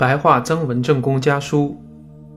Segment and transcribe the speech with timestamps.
[0.00, 1.78] 白话曾文正公家书，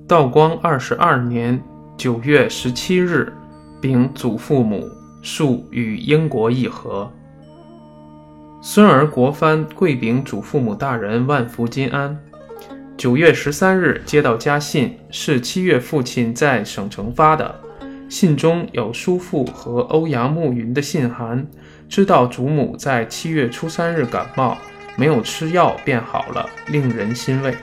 [0.06, 1.58] 道光二十二年
[1.96, 3.32] 九月十七日，
[3.80, 4.86] 禀祖父母，
[5.24, 7.10] 恕与英国议和。
[8.62, 12.20] 孙儿国藩跪禀祖父母大人万福金安。
[12.98, 17.56] 九月十三日接到家信，是七月父亲在省城发的，
[18.10, 21.48] 信中有叔父和欧阳慕云的信函，
[21.88, 24.58] 知道祖母在七月初三日感冒。
[24.96, 27.56] 没有吃药便好了，令人欣慰。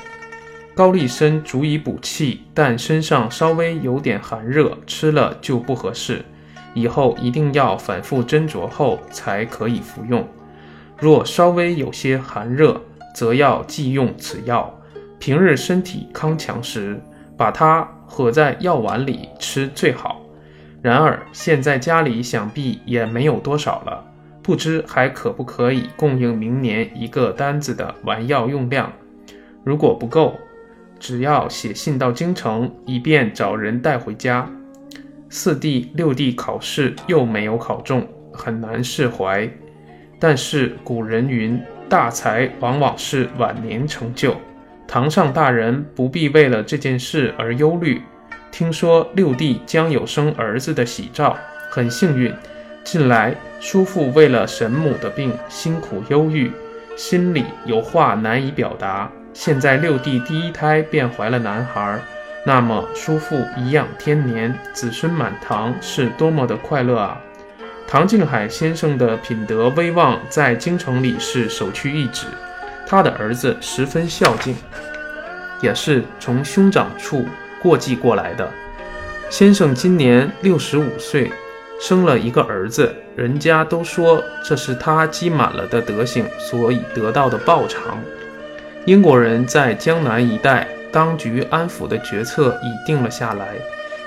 [0.75, 6.25] 高丽参足以补气，但身上稍微有点寒热，吃了就不合适。
[6.73, 10.27] 以后一定要反复斟酌后才可以服用。
[10.99, 12.81] 若稍微有些寒热，
[13.15, 14.73] 则要忌用此药。
[15.19, 16.99] 平日身体康强时，
[17.37, 20.21] 把它合在药丸里吃最好。
[20.81, 24.03] 然而现在家里想必也没有多少了。
[24.43, 28.93] 不知还可不可以供应明年一个单子的丸药用量？
[29.63, 30.39] 如果不够，
[30.99, 34.51] 只要写信到京城，以便找人带回家。
[35.29, 39.49] 四弟、六弟考试又没有考中，很难释怀。
[40.19, 44.35] 但是古人云：“大才往往是晚年成就。”
[44.89, 48.03] 堂上大人不必为了这件事而忧虑。
[48.51, 51.37] 听说六弟将有生儿子的喜兆，
[51.71, 52.35] 很幸运。
[52.83, 56.51] 近来叔父为了沈母的病辛苦忧郁，
[56.97, 59.11] 心里有话难以表达。
[59.33, 62.01] 现在六弟第一胎便怀了男孩，
[62.45, 67.21] 那么叔父颐养天年，子孙满堂，是多么的快乐啊！
[67.87, 72.27] 唐静海先生的品德威望在京城里是首屈一指，
[72.87, 74.57] 他的儿子十分孝敬，
[75.61, 77.27] 也是从兄长处
[77.63, 78.51] 过继过来的。
[79.29, 81.31] 先生今年六十五岁。
[81.81, 87.99] 生了一个儿子，人家都说这是他积满了的德行，所以得到的报偿。
[88.85, 93.55] 英国人在江南一带当局安抚的决策已定了下来，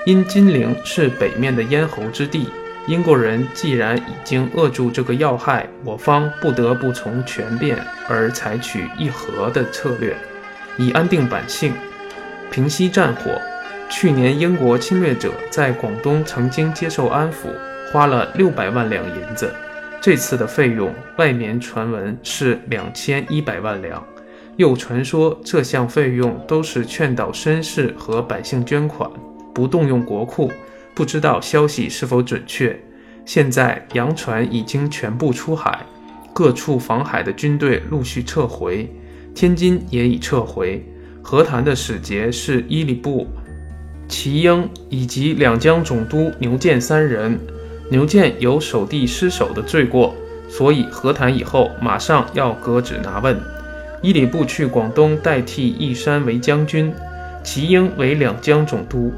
[0.06, 2.48] 因金陵是北面的咽喉之地，
[2.86, 7.76] 英国人既然已经扼住这个要害，我方不得不从权变
[8.08, 10.16] 而采取议和的策略，
[10.76, 11.72] 以安定百姓，
[12.52, 13.32] 平息战火。
[13.90, 17.48] 去年，英国侵略者在广东曾经接受安抚，
[17.92, 19.52] 花了六百万两银子。
[20.00, 24.04] 这次的费用，外面传闻是两千一百万两，
[24.56, 29.10] 又传说这项费用都是劝导绅士和百姓捐款，
[29.54, 30.52] 不动用国库。
[30.94, 32.78] 不知道消息是否准确。
[33.24, 35.80] 现在洋船已经全部出海，
[36.32, 38.88] 各处防海的军队陆续撤回，
[39.34, 40.84] 天津也已撤回。
[41.22, 43.26] 和谈的使节是伊里布。
[44.06, 47.40] 齐英以及两江总督牛建三人，
[47.90, 50.14] 牛建有守地失守的罪过，
[50.48, 53.38] 所以和谈以后马上要革职拿问。
[54.00, 56.92] 伊里布去广东代替义山为将军，
[57.42, 59.12] 齐英为两江总督。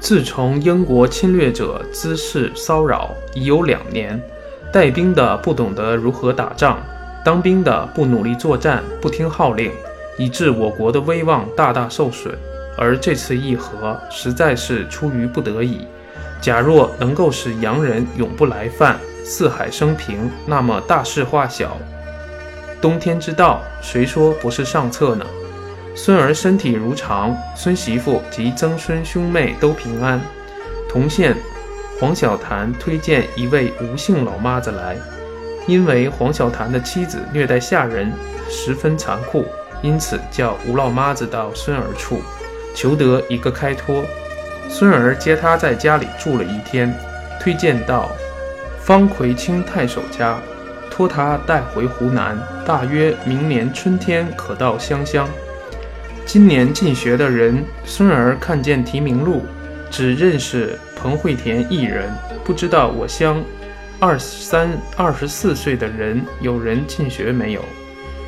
[0.00, 4.20] 自从英国侵略者滋事骚扰已有两年，
[4.70, 6.78] 带兵的不懂得如何打仗，
[7.24, 9.70] 当兵的不努力作战，不听号令，
[10.18, 12.34] 以致我国的威望大大受损。
[12.76, 15.86] 而这次议和实在是出于不得已。
[16.40, 21.76] 假若能够使洋人永不来犯，四海升平，那么大事化小，
[22.80, 25.24] 冬天之道，谁说不是上策呢？
[25.96, 30.20] 孙儿身体如常，孙媳妇及曾孙兄妹都平安。
[30.88, 31.36] 同县
[31.98, 34.96] 黄小潭推荐一位吴姓老妈子来，
[35.66, 38.12] 因为黄小潭的妻子虐待下人，
[38.50, 39.46] 十分残酷，
[39.82, 42.20] 因此叫吴老妈子到孙儿处。
[42.74, 44.02] 求得一个开脱，
[44.68, 46.92] 孙儿接他在家里住了一天，
[47.40, 48.10] 推荐到
[48.80, 50.38] 方奎清太守家，
[50.90, 55.28] 托他带回湖南，大约明年春天可到湘乡。
[56.26, 59.42] 今年进学的人，孙儿看见提名录，
[59.90, 62.10] 只认识彭惠田一人，
[62.44, 63.42] 不知道我乡
[64.00, 67.60] 二三二十四岁的人有人进学没有。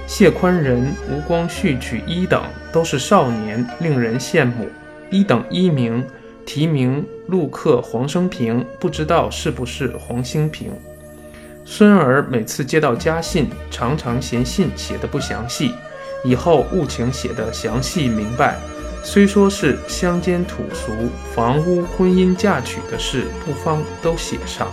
[0.07, 4.69] 谢宽仁、吴光绪取一等都是少年，令人羡慕。
[5.11, 6.05] 一等一名
[6.47, 10.71] 提名陆克黄生平，不知道是不是黄兴平。
[11.65, 15.73] 孙儿每次接到家信，常常嫌信写的不详细，
[16.25, 18.57] 以后务请写的详细明白。
[19.03, 20.93] 虽说是乡间土俗、
[21.35, 24.69] 房屋、婚姻、嫁娶的事，不妨都写上。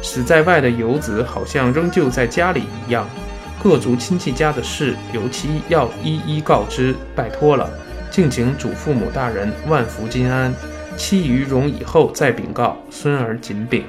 [0.00, 3.06] 死在外的游子，好像仍旧在家里一样。
[3.60, 7.68] 各族亲戚家的事，尤其要一一告知，拜托了。
[8.10, 10.54] 敬请祖父母大人万福金安。
[10.98, 12.76] 其余容以后再禀告。
[12.90, 13.84] 孙儿谨禀。